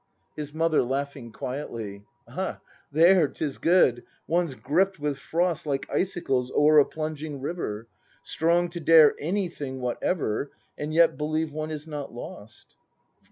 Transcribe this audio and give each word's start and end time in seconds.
His 0.35 0.51
Mother. 0.51 0.81
[Laughing 0.81 1.31
quietly.] 1.31 2.05
Ay, 2.27 2.57
there 2.91 3.27
'tis 3.27 3.59
good. 3.59 4.01
One's 4.25 4.55
gripped 4.55 4.99
with 4.99 5.19
frost 5.19 5.67
Like 5.67 5.87
icicles 5.91 6.49
o'er 6.55 6.79
a 6.79 6.85
plunging 6.85 7.39
river, 7.39 7.85
Strong 8.23 8.69
to 8.69 8.79
dare 8.79 9.13
anything 9.19 9.79
whatever,— 9.79 10.49
And 10.79 10.91
yet 10.91 11.19
believe 11.19 11.51
one 11.51 11.69
is 11.69 11.85
not 11.85 12.11
lost. 12.11 12.73